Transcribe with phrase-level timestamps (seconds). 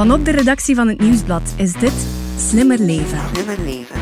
[0.00, 1.92] Vanop de redactie van het Nieuwsblad is dit
[2.38, 3.18] Slimmer Leven.
[3.32, 3.96] Slimmer leven.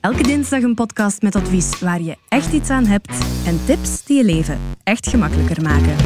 [0.00, 3.10] Elke dinsdag een podcast met advies waar je echt iets aan hebt
[3.46, 5.96] en tips die je leven echt gemakkelijker maken.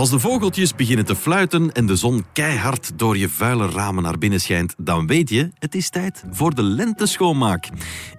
[0.00, 4.18] Als de vogeltjes beginnen te fluiten en de zon keihard door je vuile ramen naar
[4.18, 7.68] binnen schijnt, dan weet je, het is tijd voor de lenteschoonmaak.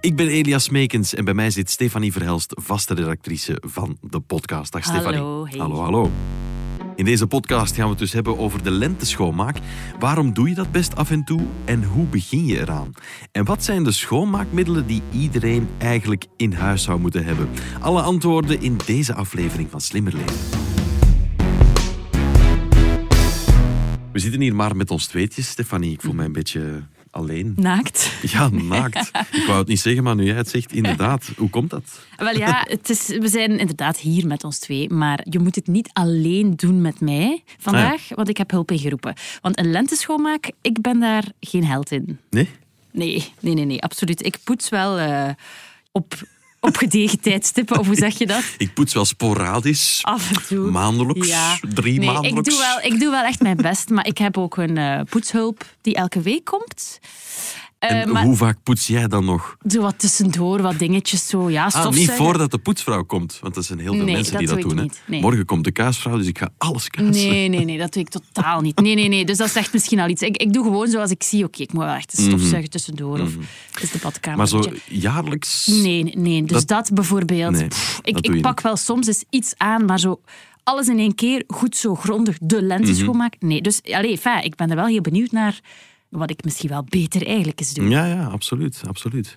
[0.00, 4.72] Ik ben Elias Meekens en bij mij zit Stefanie Verhelst, vaste redactrice van de podcast.
[4.72, 5.18] Dag Stefanie.
[5.18, 5.58] Hallo, hey.
[5.58, 6.10] Hallo, hallo.
[6.96, 9.56] In deze podcast gaan we het dus hebben over de lenteschoonmaak.
[9.98, 12.92] Waarom doe je dat best af en toe en hoe begin je eraan?
[13.32, 17.48] En wat zijn de schoonmaakmiddelen die iedereen eigenlijk in huis zou moeten hebben?
[17.80, 20.71] Alle antwoorden in deze aflevering van Slimmer Leven.
[24.12, 25.92] We zitten hier maar met ons tweetjes, Stefanie.
[25.92, 27.52] Ik voel mij een beetje alleen.
[27.56, 28.12] Naakt.
[28.22, 29.10] Ja, naakt.
[29.40, 31.30] Ik wou het niet zeggen, maar nu jij het zegt, inderdaad.
[31.36, 32.06] Hoe komt dat?
[32.16, 35.66] Wel ja, het is, we zijn inderdaad hier met ons twee, maar je moet het
[35.66, 39.14] niet alleen doen met mij vandaag, want ik heb hulp ingeroepen.
[39.40, 42.18] Want een lenteschoonmaak, ik ben daar geen held in.
[42.30, 42.48] Nee?
[42.90, 44.26] Nee, nee, nee, nee absoluut.
[44.26, 45.28] Ik poets wel eh,
[45.92, 46.14] op,
[46.64, 48.42] op gedegen tijdstippen, of hoe zeg je dat?
[48.58, 49.98] Ik poets wel sporadisch.
[50.02, 50.70] Af en toe.
[50.70, 51.58] Maandelijks, Ja.
[51.74, 52.48] drie nee, maandelijks.
[52.48, 55.00] Ik doe, wel, ik doe wel echt mijn best, maar ik heb ook een eh,
[55.10, 56.98] poetshulp die elke week komt.
[57.82, 59.56] Eh, En maar hoe vaak poets jij dan nog?
[59.68, 61.50] zo wat tussendoor, wat dingetjes zo.
[61.50, 64.40] Ja, Ah, niet voordat de poetsvrouw komt, want er zijn heel veel Nee, mensen dat
[64.40, 64.76] die dat doe doen.
[64.76, 64.82] hè.
[64.82, 65.00] niet.
[65.06, 65.20] Nee.
[65.20, 67.28] Morgen komt de kaasvrouw, dus ik ga alles kaatsen.
[67.30, 68.80] Nee, nee, nee, dat doe ik totaal niet.
[68.80, 69.24] Nee, nee, nee.
[69.24, 70.22] Dus dat zegt misschien al iets.
[70.22, 73.20] Ik, ik doe gewoon zoals ik zie, oké, ik moet wel echt een stofzuigen tussendoor.
[73.20, 73.30] Of
[73.80, 74.46] is de badkamer.
[74.46, 74.54] Mhm.
[74.54, 75.66] Maar zo jaarlijks...
[75.66, 76.42] Nee, nee.
[76.42, 77.52] Dus Dat- dat, bijvoorbeeld.
[77.52, 78.62] Nee, pff, dat ik ik pak niet.
[78.62, 80.20] wel soms eens iets aan, maar zo
[80.64, 83.00] alles in één keer, goed zo grondig, de lente Mhm.
[83.00, 83.34] schoonmaak.
[83.38, 85.60] Nee, dus allee, fijn, ik ben er wel heel benieuwd naar
[86.12, 87.88] wat ik misschien wel beter eigenlijk eens doe.
[87.88, 89.36] Ja, ja, absoluut, absoluut.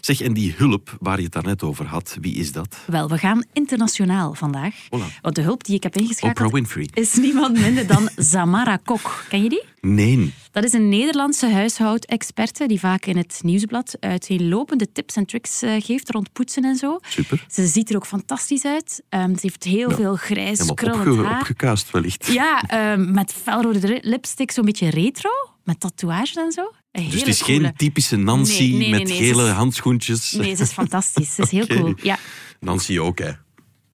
[0.00, 2.76] Zeg, en die hulp waar je het daarnet over had, wie is dat?
[2.86, 4.74] Wel, we gaan internationaal vandaag.
[4.84, 5.20] Voilà.
[5.20, 6.88] Want de hulp die ik heb ingeschakeld Oprah Winfrey.
[6.94, 9.24] is niemand minder dan Zamara Kok.
[9.28, 9.62] Ken je die?
[9.80, 10.34] Nee.
[10.52, 15.74] Dat is een Nederlandse huishoudexperte die vaak in het nieuwsblad uiteenlopende tips en tricks eh,
[15.78, 16.98] geeft rond poetsen en zo.
[17.02, 17.44] Super.
[17.50, 19.02] Ze ziet er ook fantastisch uit.
[19.08, 21.38] Ehm, ze heeft heel veel grijs, krullend opge haar.
[21.40, 22.26] opgekuist wellicht.
[22.26, 25.30] Ja, ehm, met felrode lipstick, zo'n beetje retro,
[25.66, 26.60] met tatoeages en zo.
[26.62, 27.60] Een Dus hele het is coole.
[27.60, 30.30] geen typische Nancy Nee, nee, nee, met nee, gele is- handschoentjes.
[30.32, 31.34] Nee, ze is fantastisch.
[31.34, 31.94] Ze is heel cool.
[32.02, 32.16] Ja,
[32.60, 33.30] Nancy ook, hè?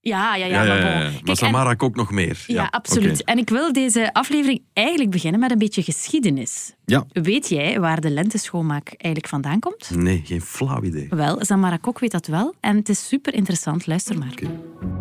[0.00, 0.46] ja, ja.
[0.46, 1.00] ja, Ja, ja, maar ja.
[1.10, 2.44] Kijk, Maar en- Samara ook nog meer.
[2.46, 3.24] Ja, absoluut.
[3.24, 6.72] En ik wil deze aflevering eigenlijk beginnen met een beetje geschiedenis.
[6.84, 7.04] Ja.
[7.12, 9.90] Weet jij waar de lenteschoonmaak eigenlijk vandaan komt?
[9.94, 11.06] Nee, geen flauw idee.
[11.10, 12.54] Wel, Samara Kok weet dat wel.
[12.60, 13.86] En het is super interessant.
[13.86, 14.34] Luister maar.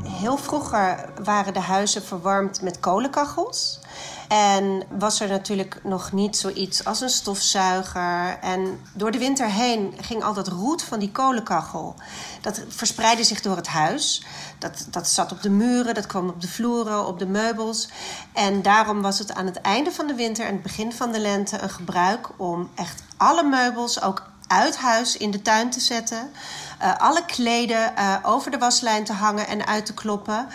[0.08, 3.80] Heel vroeger waren de huizen verwarmd met kolenkachels.
[4.28, 8.38] En was er natuurlijk nog niet zoiets als een stofzuiger.
[8.41, 11.96] En door de winter heen ging al dat roet van die kolenkachel.
[12.41, 14.24] Dat verspreidde zich door het huis.
[14.57, 17.90] Dat, dat zat op de muren, dat kwam op de vloeren, op de meubels.
[18.34, 21.19] En daarom was het aan het einde van de winter en het begin van de
[21.19, 26.31] lente een gebruik om echt alle meubels ook uit huis in de tuin te zetten.
[26.80, 30.47] Eh, alle kleden eh, over de waslijn te hangen en uit te kloppen.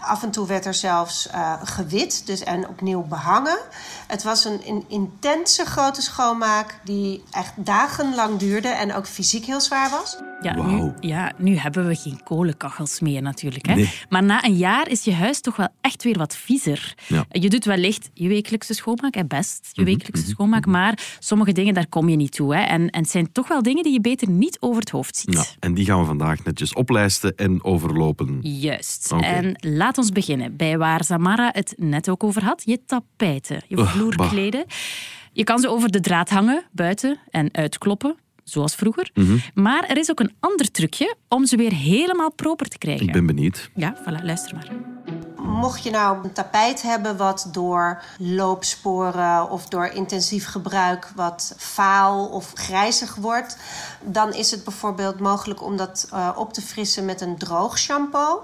[0.00, 3.58] Af en toe werd er zelfs eh, gewit dus, en opnieuw behangen.
[4.06, 9.60] Het was een, een intense grote schoonmaak die echt dagenlang duurde en ook fysiek heel
[9.60, 10.16] zwaar was.
[10.40, 13.66] Ja, nu, ja, nu hebben we geen kolenkachels meer natuurlijk.
[13.66, 13.74] Hè?
[13.74, 13.92] Nee.
[14.08, 16.94] Maar na een jaar is je huis toch wel echt weer wat viezer.
[17.08, 17.24] Ja.
[17.28, 21.74] Je doet wellicht je wekelijkse schoonmaak, hè, best Mhm, je wekelijkse schoonmaak, maar sommige dingen,
[21.74, 22.54] daar kom je niet toe.
[22.54, 22.62] Hè?
[22.62, 25.34] En, en het zijn toch wel dingen die je beter niet over het hoofd ziet.
[25.34, 28.38] Ja, en die gaan we vandaag netjes oplijsten en overlopen.
[28.40, 29.12] Juist.
[29.12, 29.24] Oké.
[29.24, 32.62] En laat ons beginnen bij waar Samara het net ook over had.
[32.64, 34.64] Je tapijten, je Ugh, vloerkleden.
[35.32, 39.10] Je kan ze over de draad hangen, buiten en uitkloppen, zoals vroeger.
[39.14, 39.36] Mhm.
[39.54, 43.06] Maar er is ook een ander trucje om ze weer helemaal proper te krijgen.
[43.06, 43.70] Ik ben benieuwd.
[43.74, 44.68] Ja, voilà, luister maar.
[45.36, 52.26] Mocht je nou een tapijt hebben wat door loopsporen of door intensief gebruik wat vaal
[52.26, 53.58] of grijzig wordt,
[54.04, 58.42] dan is het bijvoorbeeld mogelijk om dat eh, op te frissen met een droog shampoo.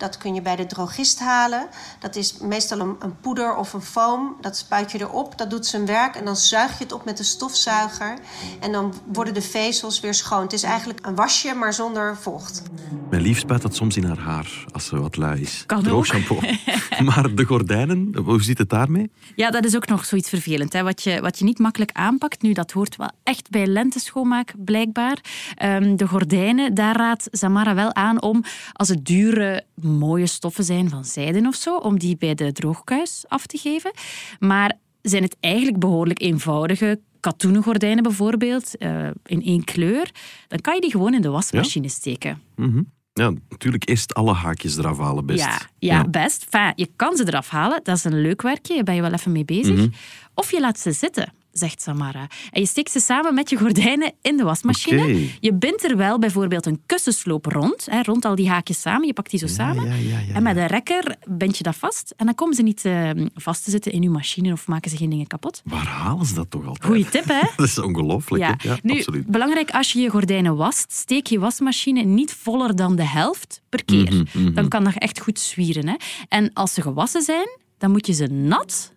[0.00, 1.68] Dat kun je bij de drogist halen.
[1.98, 4.36] Dat is meestal een, een poeder of een foam.
[4.40, 7.18] Dat spuit je erop, dat doet zijn werk en dan zuig je het op met
[7.18, 8.18] een stofzuiger.
[8.60, 10.42] En dan worden de vezels weer schoon.
[10.42, 12.62] Het is eigenlijk een wasje, maar zonder vocht.
[13.10, 15.62] Mijn lief spuit dat soms in haar haar als ze wat lui is.
[15.66, 16.04] Kan Droog ook.
[16.06, 16.40] shampoo.
[17.14, 19.10] maar de gordijnen, hoe zit het daarmee?
[19.36, 20.72] Ja, dat is ook nog zoiets vervelend.
[20.72, 20.82] Hè?
[20.82, 25.18] Wat, je, wat je niet makkelijk aanpakt, nu dat hoort wel echt bij lenteschoonmaak blijkbaar.
[25.54, 30.88] Ehm, de gordijnen, daar raadt Samara wel aan om, als het dure, mooie stoffen zijn
[30.88, 33.92] van zijden of zo, om die bij de droogkuis af te geven.
[34.38, 40.10] Maar zijn het eigenlijk behoorlijk eenvoudige katoenen gordijnen bijvoorbeeld, uh, in één kleur,
[40.48, 42.42] dan kan je die gewoon in de wasmachine steken.
[42.56, 42.82] Mhm.
[43.12, 45.44] Ja, natuurlijk eerst alle haakjes eraf halen best.
[45.44, 46.46] Ja, ja, best.
[46.50, 49.12] Enfin, je kan ze eraf halen, dat is een leuk werkje, daar ben je wel
[49.12, 49.76] even mee bezig.
[49.76, 49.88] Mhm.
[50.34, 52.26] Of je laat ze zitten zegt Samara.
[52.50, 55.28] En je steekt ze samen met je gordijnen in de wasmachine.
[55.40, 59.06] Je bindt er wel bijvoorbeeld een kussensloop rond, hè, rond al die haakjes samen.
[59.06, 59.92] Je pakt die zo samen.
[60.34, 62.14] en met een rekker bind je dat vast.
[62.16, 64.96] En dan komen ze niet uh, vast te zitten in je machine of maken ze
[64.96, 65.62] geen dingen kapot.
[65.64, 66.84] Waar halen ze dat toch altijd?
[66.84, 67.40] Goeie tip, hè?
[67.56, 68.62] dat is ongelooflijk.
[68.62, 68.78] Ja.
[68.82, 69.26] nu, absoluut.
[69.26, 73.84] belangrijk, als je je gordijnen wast, steek je wasmachine niet voller dan de helft per
[73.84, 74.14] keer.
[74.14, 74.54] Mhm, mhm.
[74.54, 75.88] Dan kan dat echt goed zwieren.
[75.88, 75.94] Hè?
[76.28, 77.48] En als ze gewassen zijn,
[77.78, 78.92] dan moet je ze nat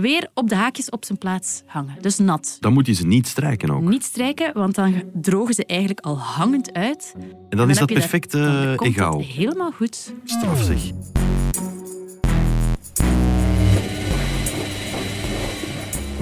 [0.00, 1.96] weer op de haakjes op zijn plaats hangen.
[2.00, 2.56] Dus nat.
[2.60, 3.82] Dan moet je ze niet strijken ook.
[3.82, 7.14] Niet strijken, want dan drogen ze eigenlijk al hangend uit.
[7.48, 9.20] En dan, is dat perfect uh, egaal.
[9.20, 10.12] Helemaal goed.
[10.24, 10.80] Straf zeg.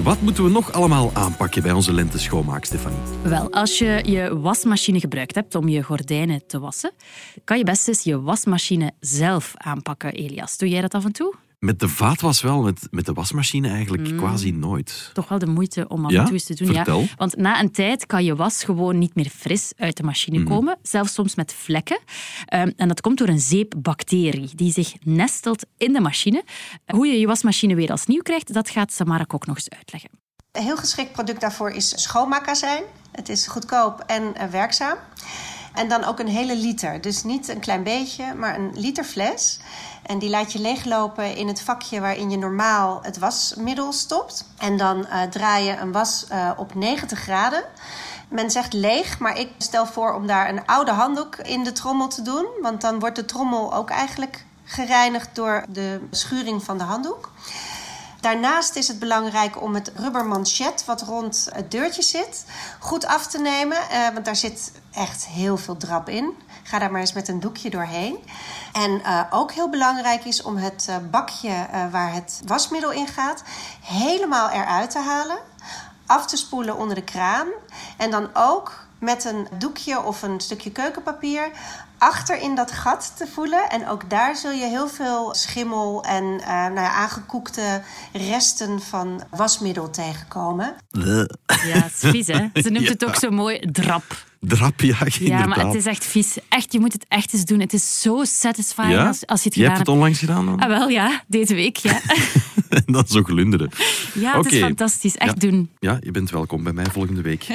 [0.03, 2.99] Wat moeten we nog allemaal aanpakken bij onze lente schoonmaak, Stefanie?
[3.23, 6.91] Wel, als je je wasmachine gebruikt hebt om je gordijnen te wassen,
[7.43, 10.57] kan je best eens je wasmachine zelf aanpakken, Elias.
[10.57, 11.33] Doe jij dat af en toe?
[11.59, 14.17] Met de vaatwas wel, met, met de wasmachine eigenlijk mm.
[14.17, 15.09] quasi nooit.
[15.13, 16.73] Toch wel de moeite om af en toe eens te doen.
[16.73, 16.99] Vertel.
[16.99, 17.07] Ja.
[17.15, 20.45] Want na een tijd kan je was gewoon niet meer fris uit de machine mm.
[20.45, 20.77] komen.
[20.81, 21.99] Zelfs soms met vlekken.
[22.53, 26.43] Um, en dat komt door een zeepbacterie die zich nestelt in de machine.
[26.85, 30.09] Hoe je je wasmachine weer als nieuw krijgt, dat gaat Samara ook nog eens uitleggen.
[30.51, 32.83] Een heel geschikt product daarvoor is schoonmaakazijn.
[33.11, 34.97] Het is goedkoop en uh, werkzaam.
[35.75, 37.01] En dan ook een hele liter.
[37.01, 39.59] Dus niet een klein beetje, maar een liter fles.
[40.03, 44.45] En die laat je leeglopen in het vakje waarin je normaal het wasmiddel stopt.
[44.57, 47.63] En dan uh, draai je een was uh, op 90 graden.
[48.29, 52.07] Men zegt leeg, maar ik stel voor om daar een oude handdoek in de trommel
[52.07, 52.45] te doen.
[52.61, 57.31] Want dan wordt de trommel ook eigenlijk gereinigd door de schuring van de handdoek.
[58.25, 62.45] Daarnaast is het belangrijk om het rubbermanchet wat rond het deurtje zit
[62.79, 63.77] goed af te nemen.
[63.77, 66.33] Uh, want daar zit echt heel veel drap in.
[66.63, 68.17] Ga daar maar eens met een doekje doorheen.
[68.73, 73.43] En uh, ook heel belangrijk is om het uh, bakje waar het wasmiddel in gaat
[73.81, 75.37] helemaal eruit te halen.
[76.05, 77.47] Af te spoelen onder de kraan.
[77.97, 81.51] En dan ook met een doekje of een stukje keukenpapier
[81.97, 83.69] achter in dat gat te voelen.
[83.69, 87.81] En ook daar zul je heel veel schimmel en uh, nou ja, aangekoekte
[88.13, 90.75] resten van wasmiddel tegenkomen.
[90.91, 91.27] Ja,
[91.81, 92.47] het is vies hè?
[92.53, 94.25] Ze noemt het ook zo mooi drap.
[94.39, 96.37] Drap, ja, Ja, maar het is echt vies.
[96.49, 97.59] Echt, je moet het echt eens doen.
[97.59, 99.77] Het is zo satisfying als, als je het je hebt.
[99.77, 100.59] het onlangs gedaan dan?
[100.59, 101.23] Ah, wel, ja.
[101.27, 102.01] Deze week, ja.
[102.85, 103.69] dat is ook glunderen.
[104.13, 105.15] Ja, het is fantastisch.
[105.15, 105.69] Echt doen.
[105.79, 107.47] Ja, je bent welkom bij mij volgende week.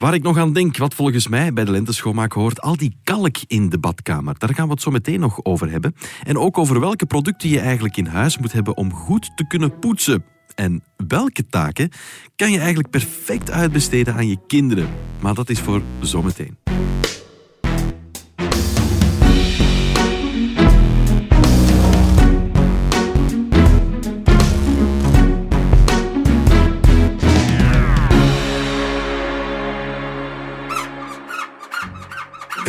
[0.00, 3.36] Waar ik nog aan denk, wat volgens mij bij de lenteschoonmaak hoort, al die kalk
[3.46, 4.38] in de badkamer.
[4.38, 5.94] Daar gaan we het zo meteen nog over hebben.
[6.22, 9.78] En ook over welke producten je eigenlijk in huis moet hebben om goed te kunnen
[9.78, 10.24] poetsen.
[10.54, 11.90] En welke taken
[12.36, 14.88] kan je eigenlijk perfect uitbesteden aan je kinderen.
[15.20, 16.69] Maar dat is voor zometeen.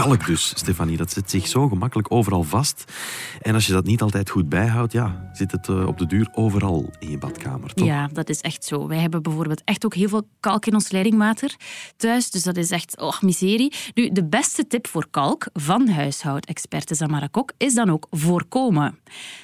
[0.04, 0.98] Kalk dus, Stefanie.
[0.98, 2.92] Dat zit zich zo gemakkelijk overal vast.
[3.42, 6.30] En als je dat niet altijd goed bijhoudt, ja, zit het eh, op de duur
[6.34, 7.88] overal in je badkamer, toch?
[7.88, 8.88] Ja, dat is echt zo.
[8.88, 11.56] Wij hebben bijvoorbeeld echt ook heel veel kalk in ons leidingwater
[11.98, 12.32] thuis.
[12.32, 13.74] Dus dat is echt, oh, miserie.
[13.94, 19.00] Nu, de beste tip voor kalk van huishoudexperte Samara Kok is dan ook voorkomen.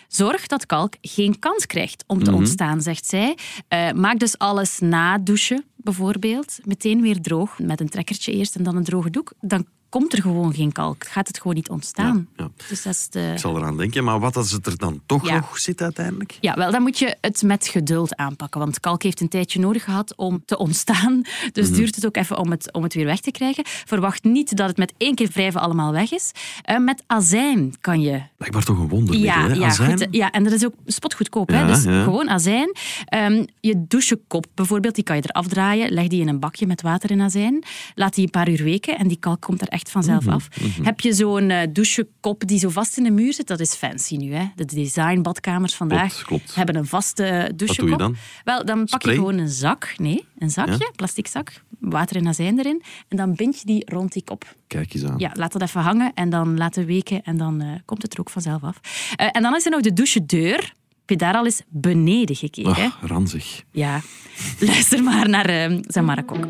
[0.08, 2.40] Zorg dat kalk geen kans krijgt om te mhm.
[2.40, 3.38] ontstaan, zegt zij.
[3.70, 7.60] Uh, maak dus alles na douchen, bijvoorbeeld, meteen weer droog.
[7.60, 9.34] Met een trekkertje eerst en dan een droge doek.
[9.42, 11.08] Dan komt er gewoon geen kalk.
[11.08, 12.28] Gaat het gewoon niet ontstaan.
[12.36, 13.32] Ja, Dus dat is de...
[13.34, 16.38] Ik zal eraan denken, maar wat als het er dan toch nog zit uiteindelijk?
[16.42, 18.60] Ja, wel, dan moet je het met geduld aanpakken.
[18.60, 21.22] Want kalk heeft een tijdje nodig gehad om te ontstaan.
[21.52, 23.64] Dus mm duurt het ook even om het, om het weer weg te krijgen.
[23.66, 26.32] Verwacht niet dat het met één keer wrijven allemaal weg is.
[26.70, 28.22] Uh, met azijn kan je...
[28.38, 29.54] Blijkbaar toch een wondermiddel, ja?
[29.54, 31.50] Ja, goed, ja, en dat is ook spotgoedkoop.
[31.50, 31.66] hè?
[31.68, 32.76] Dus gewoon azijn.
[33.16, 35.92] Um, je douchekop bijvoorbeeld, die kan je eraf draaien.
[35.92, 37.64] Leg die in een bakje met water en azijn.
[37.96, 40.48] Laat die een paar uur weken en die kalk komt er echt vanzelf mhm, af.
[40.62, 40.84] Mhm.
[40.84, 43.48] Heb je zo'n uh, douchekop die zo vast in de muur zit?
[43.48, 44.34] Dat is fancy nu.
[44.34, 44.46] Hè?
[44.56, 47.90] De designbadkamers vandaag hebben een vaste douchekop.
[47.90, 48.16] Wat doe je dan?
[48.44, 49.94] Wel, dan pak je gewoon een zak.
[49.98, 50.92] Nee, een zakje, ja?
[50.96, 51.62] plastic zak.
[51.80, 52.84] Water en azijn erin.
[53.08, 54.56] En dan bind je die rond die kop.
[54.68, 55.18] Kijk eens aan.
[55.18, 58.20] Ja, laat dat even hangen en dan laten weken en dan uh, komt het er
[58.20, 58.80] ook vanzelf af.
[59.22, 60.74] Uh, en dan is er nog de douchedeur.
[61.06, 62.72] Heb je daar al eens beneden gekeken?
[62.72, 63.64] Ach, ranzig.
[63.72, 64.02] Ja.
[64.60, 66.48] Luister maar naar uh, Samara Kok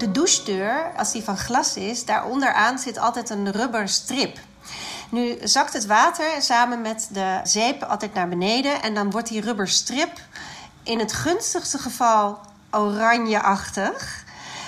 [0.00, 4.38] de douchedeur, als die van glas is, daaronderaan zit altijd een rubber strip.
[5.08, 9.40] Nu zakt het water samen met de zeep altijd naar beneden en dan wordt die
[9.40, 10.10] rubber strip
[10.82, 12.38] in het gunstigste geval
[12.70, 14.24] oranjeachtig.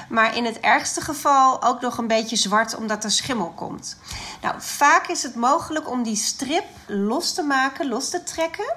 [0.08, 3.96] Maar in het ergste geval ook nog een beetje zwart omdat er schimmel komt.
[4.42, 8.74] Nou, vaak is het mogelijk om die strip los te maken, los te trekken.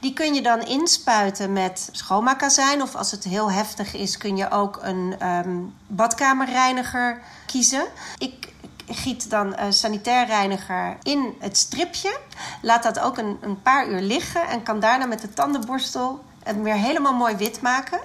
[0.00, 2.82] Die kun je dan inspuiten met schoonmaakazijn.
[2.82, 7.84] Of als het heel heftig is, kun je ook een ehm, badkamerreiniger kiezen.
[8.18, 8.52] Ik
[8.88, 12.18] giet dan uh, sanitair reiniger in het stripje.
[12.62, 14.48] Laat dat ook een, een paar uur liggen.
[14.48, 18.00] En kan daarna met de tandenborstel het weer helemaal mooi wit maken.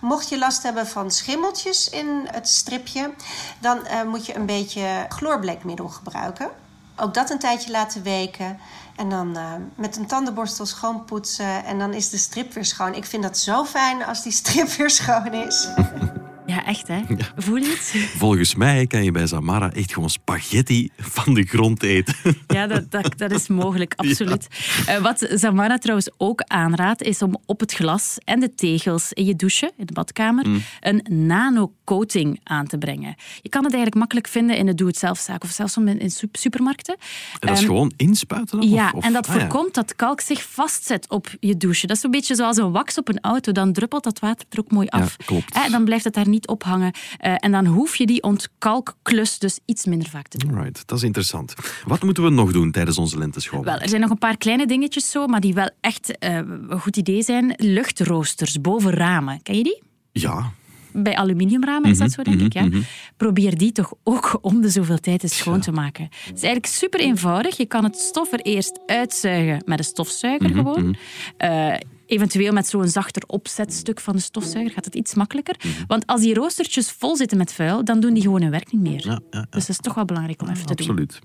[0.00, 3.10] Mocht je last hebben van schimmeltjes in het stripje,
[3.58, 6.50] dan uh, moet je een beetje chloorbleekmiddel gebruiken.
[6.96, 8.58] Ook dat een tijdje laten weken.
[8.98, 11.64] En dan uh, met een tandenborstel schoon poetsen.
[11.64, 12.94] En dan is de strip weer schoon.
[12.94, 15.68] Ik vind dat zo fijn als die strip weer schoon is.
[16.58, 17.00] Ja, echt hè?
[17.36, 17.94] Voel je het?
[18.18, 22.14] Volgens mij kan je bij Samara echt gewoon spaghetti van de grond eten.
[22.46, 24.48] Ja, dat, dat, dat is mogelijk, absoluut.
[24.86, 24.96] Ja.
[24.96, 29.24] Uh, wat Samara trouwens ook aanraadt, is om op het glas en de tegels in
[29.24, 30.62] je douche, in de badkamer, mm.
[30.80, 33.14] een nano-coating aan te brengen.
[33.42, 36.96] Je kan het eigenlijk makkelijk vinden in de doe-het-zelfzaak of zelfs in supermarkten.
[37.38, 38.60] En dat is um, gewoon inspuiten?
[38.60, 41.86] Dan, ja, of, en dat ah, voorkomt dat kalk zich vastzet op je douche.
[41.86, 43.52] Dat is een beetje zoals een wax op een auto.
[43.52, 45.14] Dan druppelt dat water er ook mooi af.
[45.18, 45.54] Ja, klopt.
[45.54, 46.92] En dan blijft het daar niet ophangen.
[46.94, 50.62] Uh, en dan hoef je die ontkalkklus dus iets minder vaak te doen.
[50.62, 51.54] Right, dat is interessant.
[51.84, 53.64] Wat moeten we nog doen tijdens onze lenteschool?
[53.64, 56.34] Wel, er zijn nog een paar kleine dingetjes zo, maar die wel echt uh,
[56.68, 57.54] een goed idee zijn.
[57.56, 59.42] Luchtroosters boven ramen.
[59.42, 59.82] Ken je die?
[60.12, 60.52] Ja.
[60.92, 62.52] Bij aluminiumramen is dat zo, denk ik.
[62.52, 62.62] Ja?
[62.62, 62.84] mm -hmm.
[63.16, 65.60] Probeer die toch ook om de zoveel tijd eens schoon ja.
[65.60, 66.04] te maken.
[66.04, 67.56] Het is eigenlijk super eenvoudig.
[67.56, 70.96] Je kan het stof er eerst uitzuigen met een stofzuiger gewoon.
[71.38, 71.74] Uh,
[72.08, 75.56] Eventueel met zo'n zachter opzetstuk van de stofzuiger gaat het iets makkelijker.
[75.58, 75.86] Mhm.
[75.86, 78.82] Want als die roostertjes vol zitten met vuil, dan doen die gewoon hun werk niet
[78.82, 79.06] meer.
[79.06, 79.46] Ja, ja, ja.
[79.50, 81.20] Dus dat is toch wel belangrijk om even te Absoluut.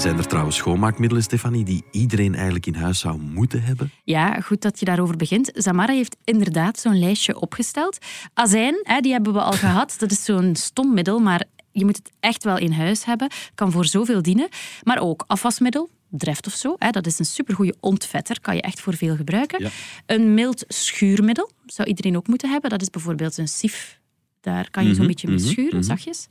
[0.00, 3.90] Zijn er trouwens schoonmaakmiddelen, Stefanie, die iedereen eigenlijk in huis zou moeten hebben?
[4.04, 5.50] Ja, goed dat je daarover begint.
[5.54, 7.98] Zamara heeft inderdaad zo'n lijstje opgesteld.
[8.34, 9.94] Azijn, hè, die hebben we al gehad.
[9.98, 13.30] Dat is zo'n stom middel, maar je moet het echt wel in huis hebben.
[13.54, 14.48] Kan voor zoveel dienen.
[14.82, 16.74] Maar ook afwasmiddel, Dreft of zo.
[16.78, 16.90] Hè.
[16.90, 18.40] Dat is een supergoeie ontvetter.
[18.40, 19.62] Kan je echt voor veel gebruiken.
[19.62, 19.70] Ja.
[20.06, 22.70] Een mild schuurmiddel zou iedereen ook moeten hebben.
[22.70, 24.00] Dat is bijvoorbeeld een sief.
[24.40, 25.82] Daar kan je zo'n Mhm, beetje mee mhm, schuren, mhm.
[25.82, 26.26] zachtjes.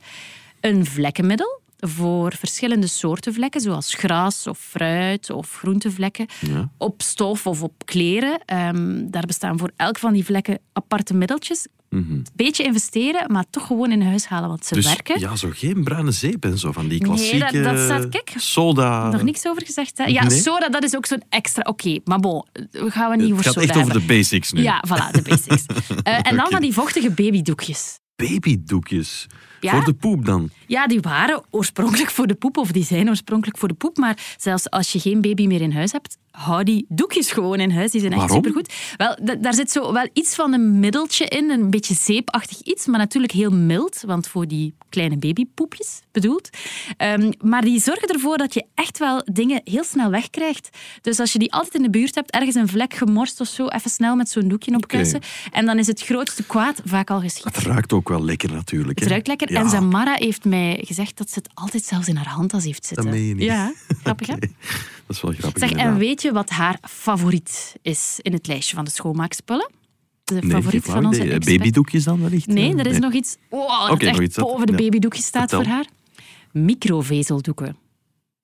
[0.60, 6.26] Een vlekkenmiddel voor verschillende soorten vlekken, zoals gras of fruit of groentevlekken.
[6.40, 6.70] Ja.
[6.78, 8.40] Op stof of op kleren.
[8.44, 11.66] Ehm, daar bestaan voor elk van die vlekken aparte middeltjes.
[11.88, 12.20] Mhm.
[12.34, 15.20] Beetje investeren, maar toch gewoon in huis halen, want ze Dus werken.
[15.20, 18.32] ja, zo geen bruine zeep en zo van die Nee, klassieke dat- dat staat- kijk.
[18.36, 19.08] soda.
[19.10, 19.98] Nog niks over gezegd.
[19.98, 20.04] Hè?
[20.04, 20.38] Ja, Nee.
[20.40, 21.62] soda, dat is ook zo'n extra.
[21.62, 24.08] Oké, maar bon, we gaan we niet Het over gaat soda echt over hebben.
[24.08, 24.62] de basics nu.
[24.62, 25.64] Ja, voilà, de basics.
[26.02, 26.50] Eh, en dan Oké.
[26.50, 27.98] van die vochtige babydoekjes.
[28.16, 29.26] Babydoekjes.
[29.60, 29.72] Ja?
[29.72, 30.50] Voor de poep dan.
[30.66, 33.96] Ja, die waren oorspronkelijk voor de poep, of die zijn oorspronkelijk voor de poep.
[33.96, 37.70] Maar zelfs als je geen baby meer in huis hebt, hou die doekjes gewoon in
[37.70, 37.90] huis.
[37.90, 38.44] Die zijn echt Waarom?
[38.44, 38.72] supergoed.
[38.96, 42.98] Wel, daar zit zo wel iets van een middeltje in, een beetje zeepachtig iets, maar
[42.98, 46.50] natuurlijk heel mild, want voor die kleine babypoepjes bedoeld.
[46.96, 50.68] Ehm, maar die zorgen ervoor dat je echt wel dingen heel snel wegkrijgt.
[51.02, 53.66] Dus als je die altijd in de buurt hebt, ergens een vlek gemorst of zo,
[53.66, 55.20] even snel met zo'n doekje opkuisen.
[55.52, 57.44] En dan is het grootste kwaad vaak al geschied.
[57.44, 58.98] Het ruikt ook wel lekker natuurlijk.
[58.98, 59.49] Het ruikt lekker.
[59.50, 59.60] Ja.
[59.60, 63.04] En Zamara heeft mij gezegd dat ze het altijd zelfs in haar handtas heeft zitten.
[63.06, 63.42] Dat meen je niet.
[63.44, 64.34] Ja, grappig hè?
[64.36, 64.48] Dat
[65.16, 65.68] is wel grappig.
[65.68, 69.70] Zeg, en weet je wat haar favoriet is in het lijstje van de schoonmaakspullen?
[70.24, 71.32] De Nee, favoriet van onze idee.
[71.34, 71.58] Expert.
[71.58, 72.46] Babydoekjes dan wellicht?
[72.46, 74.72] Nee, Eh, er is nog iets oh, dat Oké, echt nog iets dat- boven de
[74.72, 75.62] babydoekjes staat Vertel.
[75.62, 75.86] voor haar.
[76.52, 77.76] Microvezeldoeken.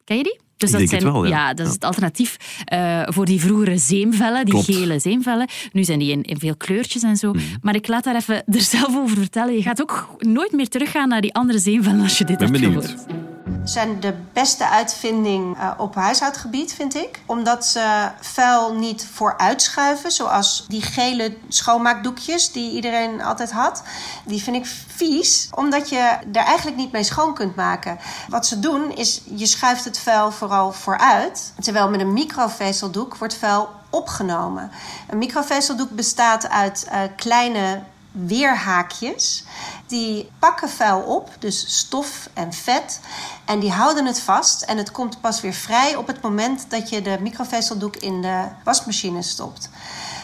[0.04, 0.38] Ken je die?
[0.56, 1.54] Dus Ik het wel, ja.
[1.54, 4.66] dat is het alternatief eh, voor die vroegere zeemvellen, die Klopt.
[4.74, 5.48] gele zeemvellen.
[5.72, 7.32] Nu zijn die in, in veel kleurtjes en zo.
[7.32, 7.42] Mhm.
[7.60, 9.54] Maar ik laat daar even er zelf over vertellen.
[9.54, 12.60] Je gaat ook nooit meer teruggaan naar die andere zeemvellen als je dit Ben hebt
[12.60, 12.84] benieuwd.
[12.84, 13.25] gehoord.
[13.68, 17.20] Zijn de beste uitvinding eh, op huishoudgebied, vind ik.
[17.26, 23.82] Omdat ze vuil niet vooruitschuiven, zoals die gele schoonmaakdoekjes die iedereen altijd had.
[24.24, 27.98] Die vind ik vies, omdat je er eigenlijk niet mee schoon kunt maken.
[28.28, 31.52] Wat ze doen is, je schuift het vuil vooral vooruit.
[31.60, 34.70] Terwijl met een microvezeldoek wordt vuil opgenomen.
[35.08, 37.82] Een microvezeldoek bestaat uit eh, kleine
[38.24, 39.44] weerhaakjes.
[39.86, 43.00] Die pakken vuil op, dus stof en vet.
[43.44, 44.62] En die houden het vast.
[44.62, 48.44] En het komt pas weer vrij op het moment dat je de microvezeldoek in de
[48.64, 49.70] wasmachine stopt.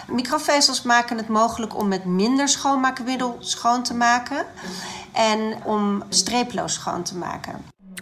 [0.08, 4.46] Microvezels maken het mogelijk om met minder schoonmaakmiddel schoon te maken.
[5.12, 7.54] En om streeploos schoon te maken.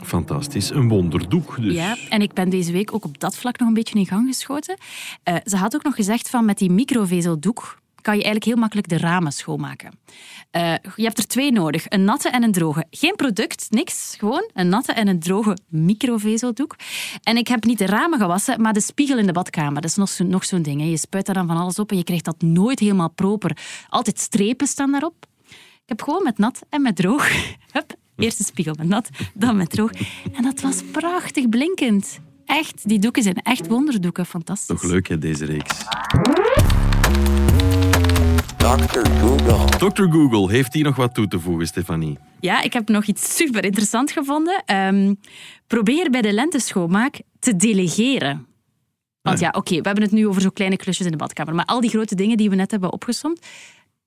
[0.04, 0.70] Fantastisch.
[0.70, 1.74] Een wonderdoek dus.
[1.74, 4.26] Ja, en ik ben deze week ook op dat vlak nog een beetje in gang
[4.26, 4.76] geschoten.
[5.22, 8.88] Eh, ze had ook nog gezegd van met die microvezeldoek kan je eigenlijk heel makkelijk
[8.88, 9.90] de ramen schoonmaken.
[10.56, 12.86] Uh, je hebt er twee nodig, een natte en een droge.
[12.90, 16.76] Geen product, niks, gewoon een natte en een droge microvezeldoek.
[17.22, 19.80] En ik heb niet de ramen gewassen, maar de spiegel in de badkamer.
[19.80, 20.80] Dat is nog, zo, nog zo'n ding.
[20.80, 20.86] Hè.
[20.86, 23.56] Je spuit daar dan van alles op en je krijgt dat nooit helemaal proper.
[23.88, 25.26] Altijd strepen staan daarop.
[25.90, 27.28] Ik heb gewoon met nat en met droog.
[27.72, 29.90] Hup, eerst de spiegel met nat, dan met droog.
[30.32, 32.20] En dat was prachtig blinkend.
[32.44, 34.26] Echt, die doeken zijn echt wonderdoeken.
[34.26, 34.80] Fantastisch.
[34.80, 35.84] Toch leuk, hè, deze reeks.
[38.60, 39.10] Dr.
[39.20, 39.64] Google.
[39.90, 40.02] Dr.
[40.02, 42.18] Google, heeft hier nog wat toe te voegen, Stefanie?
[42.40, 44.62] Ja, ik heb nog iets super interessant gevonden.
[44.74, 45.20] Um,
[45.66, 48.46] probeer bij de lenteschoonmaak te delegeren.
[49.22, 51.54] Want ja, oké, we hebben het nu over zo kleine klusjes in de badkamer.
[51.54, 53.46] Maar al die grote dingen die we net hebben opgesomd,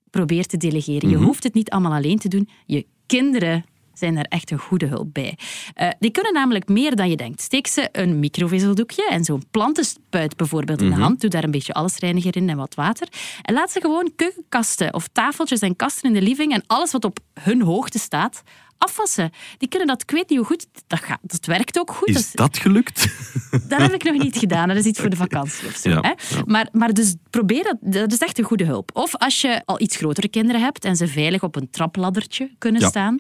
[0.09, 1.09] probeer te delegeren.
[1.09, 1.25] Je mhm.
[1.25, 2.49] hoeft het niet allemaal alleen te doen.
[2.65, 5.37] Je kinderen zijn er echt een goede hulp bij.
[5.81, 7.41] Uh, die kunnen namelijk meer dan je denkt.
[7.41, 11.01] Steek ze een microvezeldoekje en zo'n plantenspuit bijvoorbeeld in de mhm.
[11.01, 11.21] hand.
[11.21, 13.07] Doe daar een beetje allesreiniger in en wat water.
[13.41, 17.05] En laat ze gewoon keukenkasten of tafeltjes en kasten in de living en alles wat
[17.05, 18.43] op hun hoogte staat,
[18.83, 19.31] afwassen.
[19.57, 22.09] Die kunnen dat, ik weet niet hoe goed, dat, gaat, dat werkt ook goed.
[22.09, 23.07] Is dat gelukt?
[23.67, 24.67] Dat heb ik nog niet gedaan.
[24.67, 25.89] Dat is iets voor de vakantie of zo.
[25.89, 26.11] hè?
[26.45, 28.89] Maar, maar dus probeer dat, dat is echt een goede hulp.
[28.93, 32.81] Of als je al iets grotere kinderen hebt en ze veilig op een trapladdertje kunnen
[32.81, 33.19] staan,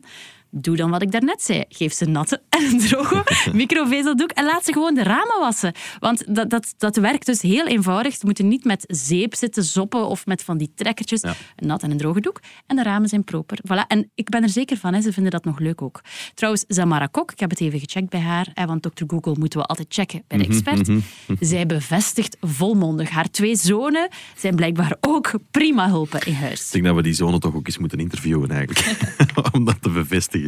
[0.53, 1.63] doe dan wat ik daarnet zei.
[1.69, 5.73] Geef ze natte en een droge microvezeldoek en laat ze gewoon de ramen wassen.
[5.99, 8.13] Want dat, dat, dat werkt dus heel eenvoudig.
[8.13, 11.23] Ze moeten niet met zeep zitten zoppen of met van die trekkertjes.
[11.23, 12.39] Een nat en een droge doek.
[12.67, 13.59] En de ramen zijn proper.
[13.67, 13.87] Voilà.
[13.87, 16.01] En ik ben er zeker van, hè, ze vinden dat nog leuk ook.
[16.33, 19.03] Trouwens, Zamara Kok, ik heb het even gecheckt bij haar, hè, want Dr.
[19.07, 20.87] Google moeten we altijd checken bij de mhm, expert.
[20.87, 20.99] Mhm.
[21.39, 23.09] Zij bevestigt volmondig.
[23.09, 26.65] Haar twee zonen zijn blijkbaar ook prima hulpen in huis.
[26.65, 29.11] Ik denk dat we die zonen toch ook eens moeten interviewen eigenlijk.
[29.55, 30.42] Om dat te bevestigen.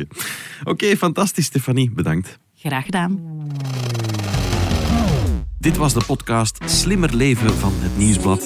[0.64, 2.40] Oké, fantastisch Stefanie, bedankt.
[2.56, 3.20] Graag gedaan.
[5.66, 8.42] Dit was de podcast Slimmer Leven van het Nieuwsblad.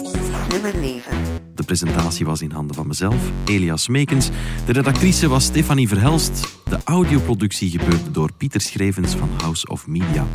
[0.48, 1.18] Slimmer Leven.
[1.56, 4.30] De presentatie was in handen van mezelf, Elias Meekens.
[4.66, 6.58] De redactrice was Stefanie Verhelst.
[6.70, 10.28] De audioproductie gebeurde door Pieter Schrevens van House of Media.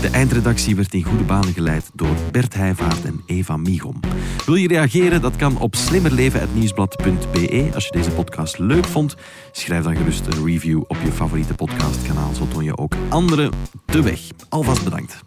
[0.00, 4.00] De eindredactie werd in goede banen geleid door Bert Heijvaart en Eva Migom.
[4.46, 5.22] Wil je reageren?
[5.22, 7.70] Dat kan op slimmerleven.nieuwsblad.be.
[7.74, 9.16] Als je deze podcast leuk vond,
[9.52, 12.34] schrijf dan gerust een review op je favoriete podcastkanaal.
[12.34, 13.50] Zo toon je ook anderen
[13.84, 14.20] de weg.
[14.48, 15.25] Alvast bedankt.